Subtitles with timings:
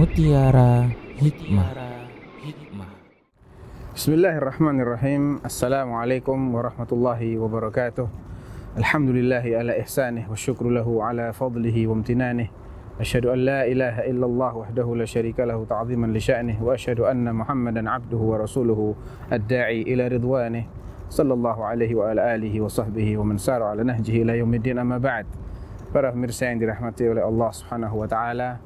[0.00, 0.88] Mutiara
[1.20, 1.76] Hikmah.
[3.92, 5.44] Bismillahirrahmanirrahim.
[5.44, 8.08] Assalamualaikum warahmatullahi wabarakatuh.
[8.80, 12.48] Alhamdulillahi ala ihsanih wa syukru lahu ala fadlihi wa amtinanih.
[12.96, 17.36] Asyhadu an la ilaha illallah wahdahu la syarika lahu ta'ziman li sya'nih wa asyhadu anna
[17.36, 18.96] Muhammadan abduhu wa rasuluhu
[19.28, 20.64] ad-da'i ila ridwanih.
[21.12, 24.96] Sallallahu alaihi wa ala alihi wa sahbihi wa man sara ala nahjihi ila yaumiddin amma
[24.96, 25.28] ba'd.
[25.92, 28.64] Para pemirsa yang dirahmati oleh Allah Subhanahu wa taala,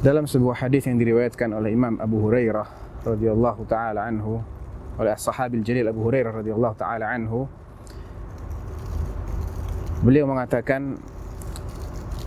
[0.00, 2.68] dalam sebuah hadis yang diriwayatkan oleh Imam Abu Hurairah
[3.04, 4.40] radhiyallahu taala anhu
[4.96, 7.44] oleh sahabil jalil Abu Hurairah radhiyallahu taala anhu
[10.00, 10.96] beliau mengatakan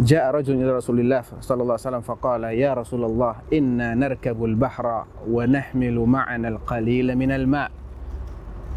[0.00, 6.08] Ja'a rajul ila Rasulillah sallallahu alaihi wasallam faqala ya Rasulullah inna narkabul bahra wa nahmilu
[6.10, 7.70] ma'ana al-qalila min al-ma'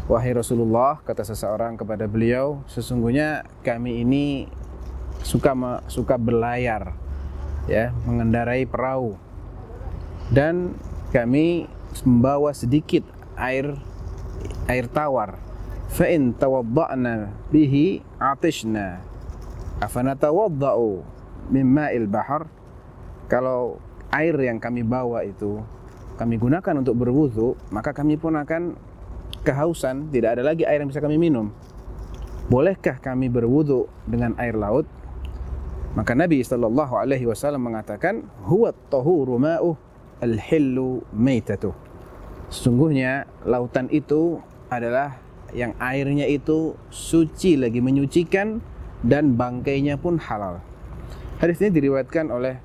[0.04, 4.46] Wahai Rasulullah kata seseorang kepada beliau sesungguhnya kami ini
[5.24, 7.03] suka suka berlayar
[7.70, 9.16] ya mengendarai perahu.
[10.32, 10.76] Dan
[11.12, 11.68] kami
[12.02, 13.04] membawa sedikit
[13.36, 13.76] air
[14.66, 15.38] air tawar.
[15.94, 18.98] Fa in tawadda'na bihi atishna.
[19.78, 21.04] Afanatawadda'u
[21.52, 22.50] min ma'il bahar.
[23.30, 23.78] Kalau
[24.14, 25.58] air yang kami bawa itu
[26.14, 28.78] kami gunakan untuk berwudu maka kami pun akan
[29.42, 31.50] kehausan tidak ada lagi air yang bisa kami minum.
[32.46, 34.86] Bolehkah kami berwudu dengan air laut
[35.94, 39.78] maka Nabi sallallahu alaihi wasallam mengatakan huwa tahuru ma'uh
[40.18, 41.70] al-hillu maitatuh.
[42.50, 45.22] Sesungguhnya lautan itu adalah
[45.54, 48.58] yang airnya itu suci lagi menyucikan
[49.06, 50.58] dan bangkainya pun halal.
[51.38, 52.58] Hadis ini diriwayatkan oleh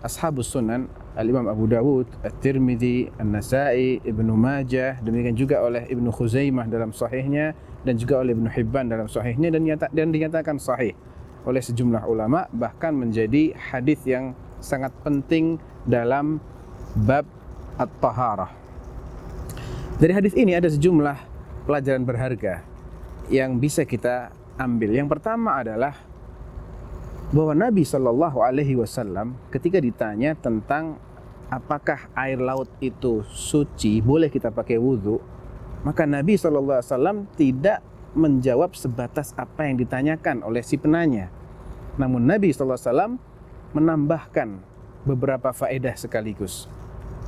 [0.00, 0.88] ashabus sunan
[1.20, 7.52] Al-Imam Abu Dawud, At-Tirmidzi, An-Nasa'i, Ibnu Majah, demikian juga oleh Ibnu Khuzaimah dalam sahihnya
[7.84, 9.52] dan juga oleh Ibnu Hibban dalam sahihnya
[9.92, 10.96] dan dinyatakan sahih
[11.44, 15.56] oleh sejumlah ulama bahkan menjadi hadis yang sangat penting
[15.88, 16.38] dalam
[16.94, 17.24] bab
[17.80, 18.52] at-taharah.
[20.00, 21.16] Dari hadis ini ada sejumlah
[21.64, 22.64] pelajaran berharga
[23.32, 24.92] yang bisa kita ambil.
[24.92, 25.96] Yang pertama adalah
[27.30, 30.98] bahwa Nabi Shallallahu Alaihi Wasallam ketika ditanya tentang
[31.46, 35.22] apakah air laut itu suci, boleh kita pakai wudhu,
[35.86, 37.78] maka Nabi Shallallahu Alaihi Wasallam tidak
[38.14, 41.30] menjawab sebatas apa yang ditanyakan oleh si penanya.
[41.94, 43.18] Namun Nabi SAW
[43.76, 44.58] menambahkan
[45.06, 46.66] beberapa faedah sekaligus.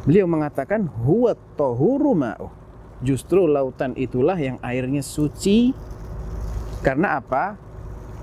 [0.03, 2.51] Beliau mengatakan huwa tahuru ma'uh.
[3.03, 5.75] Justru lautan itulah yang airnya suci.
[6.83, 7.59] Karena apa?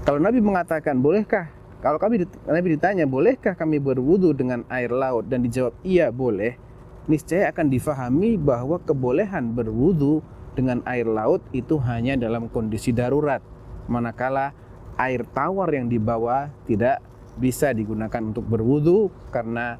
[0.03, 1.51] Kalau Nabi mengatakan bolehkah?
[1.79, 6.59] Kalau kami Nabi ditanya bolehkah kami berwudu dengan air laut dan dijawab iya boleh,
[7.07, 10.19] niscaya akan difahami bahwa kebolehan berwudu
[10.59, 13.39] dengan air laut itu hanya dalam kondisi darurat.
[13.87, 14.51] Manakala
[14.99, 16.99] air tawar yang dibawa tidak
[17.39, 19.79] bisa digunakan untuk berwudu karena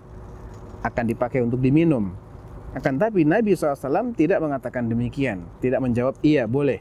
[0.87, 2.15] akan dipakai untuk diminum.
[2.71, 6.79] Akan tapi Nabi SAW tidak mengatakan demikian, tidak menjawab iya boleh.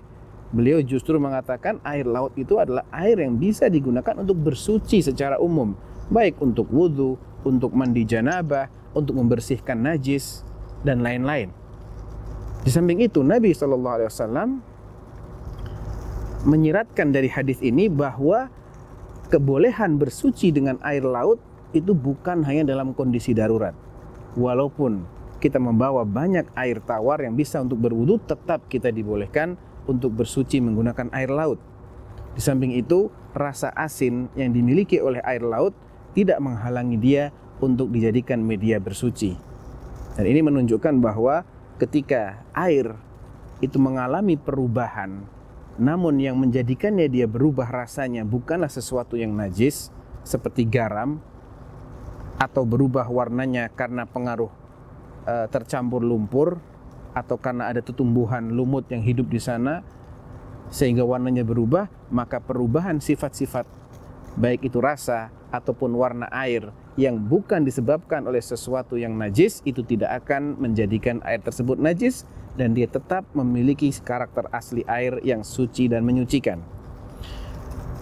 [0.55, 5.75] Beliau justru mengatakan air laut itu adalah air yang bisa digunakan untuk bersuci secara umum,
[6.09, 10.47] baik untuk wudhu, untuk mandi janabah, untuk membersihkan najis
[10.87, 11.53] dan lain-lain.
[12.69, 14.61] Di samping itu Nabi SAW
[16.45, 18.53] menyiratkan dari hadis ini bahwa
[19.33, 21.41] kebolehan bersuci dengan air laut
[21.73, 23.73] itu bukan hanya dalam kondisi darurat.
[24.37, 25.01] Walaupun
[25.41, 29.57] kita membawa banyak air tawar yang bisa untuk berwudu, tetap kita dibolehkan
[29.89, 31.57] untuk bersuci menggunakan air laut.
[32.37, 35.73] Di samping itu, rasa asin yang dimiliki oleh air laut
[36.13, 37.33] tidak menghalangi dia
[37.65, 39.41] untuk dijadikan media bersuci.
[40.21, 42.99] Dan ini menunjukkan bahwa ketika air
[43.63, 45.23] itu mengalami perubahan,
[45.79, 49.95] namun yang menjadikannya dia berubah rasanya bukanlah sesuatu yang najis
[50.27, 51.23] seperti garam
[52.39, 54.51] atau berubah warnanya karena pengaruh
[55.27, 56.59] e, tercampur lumpur
[57.15, 59.83] atau karena ada tumbuhan lumut yang hidup di sana
[60.69, 63.65] sehingga warnanya berubah, maka perubahan sifat-sifat
[64.39, 70.25] baik itu rasa ataupun warna air yang bukan disebabkan oleh sesuatu yang najis itu tidak
[70.25, 72.27] akan menjadikan air tersebut najis
[72.59, 76.59] dan dia tetap memiliki karakter asli air yang suci dan menyucikan.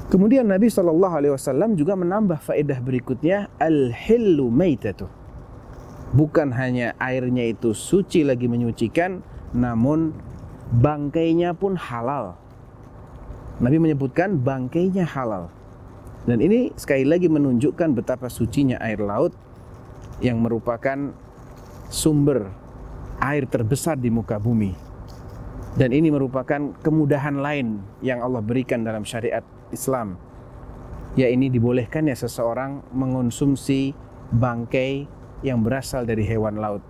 [0.07, 5.11] Kemudian Nabi Shallallahu Alaihi Wasallam juga menambah faedah berikutnya al-hillu maitatu.
[6.15, 10.15] Bukan hanya airnya itu suci lagi menyucikan, namun
[10.79, 12.39] bangkainya pun halal.
[13.59, 15.51] Nabi menyebutkan bangkainya halal.
[16.27, 19.31] Dan ini sekali lagi menunjukkan betapa sucinya air laut
[20.19, 21.15] yang merupakan
[21.87, 22.51] sumber
[23.23, 24.75] air terbesar di muka bumi.
[25.77, 30.19] Dan ini merupakan kemudahan lain yang Allah berikan dalam syariat Islam.
[31.15, 33.93] Ya ini dibolehkannya seseorang mengonsumsi
[34.33, 35.07] bangkai
[35.45, 36.83] yang berasal dari hewan laut.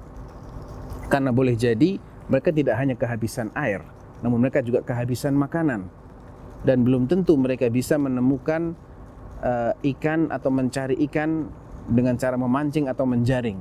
[1.12, 3.82] Karena boleh jadi mereka tidak hanya kehabisan air,
[4.22, 5.86] namun mereka juga kehabisan makanan.
[6.66, 8.74] Dan belum tentu mereka bisa menemukan
[9.42, 11.50] uh, ikan atau mencari ikan
[11.86, 13.58] dengan cara memancing atau menjaring.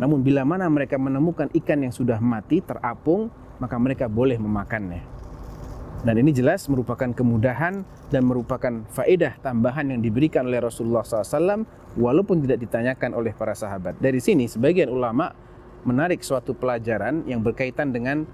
[0.00, 3.28] Namun bila mana mereka menemukan ikan yang sudah mati, terapung,
[3.60, 5.04] maka mereka boleh memakannya.
[6.02, 11.62] Dan ini jelas merupakan kemudahan dan merupakan faedah tambahan yang diberikan oleh Rasulullah SAW
[11.94, 13.94] walaupun tidak ditanyakan oleh para sahabat.
[14.02, 15.30] Dari sini sebagian ulama
[15.86, 18.26] menarik suatu pelajaran yang berkaitan dengan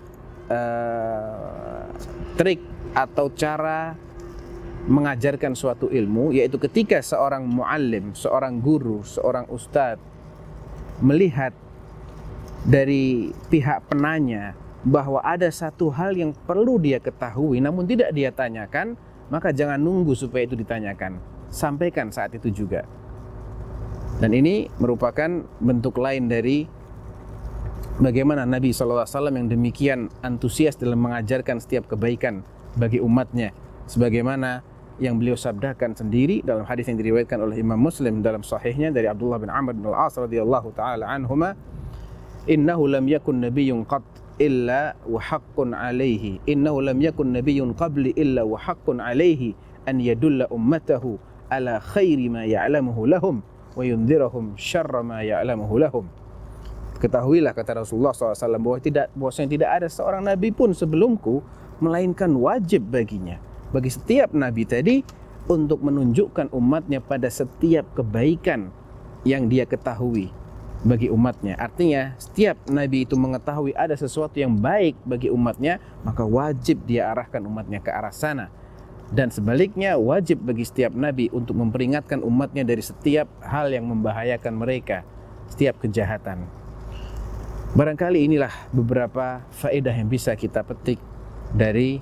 [0.49, 1.85] uh,
[2.41, 2.65] trik
[2.97, 3.93] atau cara
[4.89, 10.01] mengajarkan suatu ilmu yaitu ketika seorang muallim, seorang guru, seorang ustadz
[11.05, 11.53] melihat
[12.65, 18.97] dari pihak penanya bahwa ada satu hal yang perlu dia ketahui namun tidak dia tanyakan,
[19.29, 21.21] maka jangan nunggu supaya itu ditanyakan.
[21.53, 22.85] Sampaikan saat itu juga.
[24.19, 26.67] Dan ini merupakan bentuk lain dari
[28.03, 32.43] bagaimana Nabi SAW yang demikian antusias dalam mengajarkan setiap kebaikan
[32.75, 33.55] bagi umatnya.
[33.87, 34.61] Sebagaimana
[34.99, 39.39] yang beliau sabdakan sendiri dalam hadis yang diriwayatkan oleh Imam Muslim dalam sahihnya dari Abdullah
[39.39, 41.55] bin Amr bin Al-As radhiyallahu taala anhuma
[42.51, 44.03] innahu lam yakun nabiyyun qat
[44.43, 49.55] illa wa haqqun alaihi innahu lam yakun nabiyyun qabli illa wa haqqun alaihi
[49.87, 51.15] an yadulla ummatahu
[51.47, 53.39] ala khairi ma ya'lamuhu lahum
[53.79, 56.11] wa yundhirahum syarra ma ya'lamuhu lahum.
[56.99, 61.39] Ketahuilah kata Rasulullah SAW bahwa tidak bahwasanya tidak ada seorang nabi pun sebelumku
[61.79, 63.39] melainkan wajib baginya
[63.71, 64.97] bagi setiap nabi tadi
[65.49, 68.69] untuk menunjukkan umatnya pada setiap kebaikan
[69.25, 70.31] yang dia ketahui
[70.87, 71.59] bagi umatnya.
[71.59, 77.43] Artinya, setiap nabi itu mengetahui ada sesuatu yang baik bagi umatnya, maka wajib dia arahkan
[77.43, 78.47] umatnya ke arah sana.
[79.09, 85.03] Dan sebaliknya, wajib bagi setiap nabi untuk memperingatkan umatnya dari setiap hal yang membahayakan mereka,
[85.49, 86.45] setiap kejahatan.
[87.73, 91.01] Barangkali inilah beberapa faedah yang bisa kita petik
[91.53, 92.01] dari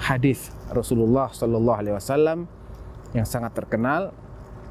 [0.00, 2.48] hadis Rasulullah Sallallahu Alaihi Wasallam
[3.12, 4.16] yang sangat terkenal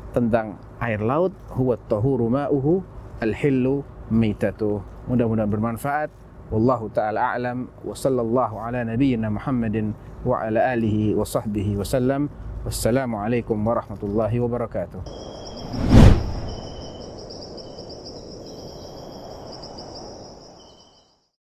[0.10, 2.82] tentang air laut huwa tahuru ma'uhu
[3.22, 4.82] al-hillu mitatu.
[5.06, 6.10] Mudah-mudahan bermanfaat.
[6.50, 9.94] Wallahu taala a'lam wa sallallahu ala nabiyyina Muhammadin
[10.26, 12.22] wa ala alihi wa sahbihi wa sallam.
[12.66, 15.39] Wassalamualaikum warahmatullahi wabarakatuh.